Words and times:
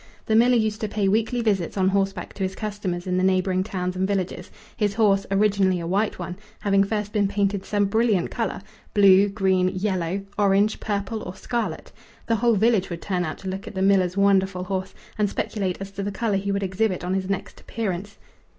The 0.25 0.35
miller 0.35 0.55
used 0.55 0.81
to 0.81 0.87
pay 0.87 1.07
weekly 1.07 1.43
visits 1.43 1.77
on 1.77 1.89
horseback 1.89 2.33
to 2.33 2.41
his 2.43 2.55
customers 2.55 3.05
in 3.05 3.17
the 3.17 3.23
neighbouring 3.23 3.63
towns 3.63 3.95
and 3.95 4.07
villages, 4.07 4.49
his 4.75 4.95
horse, 4.95 5.27
originally 5.29 5.79
a 5.79 5.85
white 5.85 6.17
one, 6.17 6.37
having 6.61 6.83
first 6.83 7.13
been 7.13 7.27
painted 7.27 7.63
some 7.65 7.85
brilliant 7.85 8.31
colour 8.31 8.63
blue, 8.95 9.29
green, 9.29 9.69
yellow, 9.69 10.23
orange, 10.39 10.79
purple, 10.79 11.21
or 11.21 11.35
scarlet. 11.35 11.91
The 12.25 12.37
whole 12.37 12.55
village 12.55 12.89
would 12.89 13.03
turn 13.03 13.23
out 13.23 13.37
to 13.39 13.47
look 13.47 13.67
at 13.67 13.75
the 13.75 13.83
miller's 13.83 14.17
wonderful 14.17 14.63
horse 14.63 14.95
and 15.19 15.29
speculate 15.29 15.77
as 15.79 15.91
to 15.91 16.01
the 16.01 16.11
colour 16.11 16.37
he 16.37 16.51
would 16.51 16.63
exhibit 16.63 17.03
on 17.03 17.13
his 17.13 17.29
next 17.29 17.61
appearance. 17.61 18.17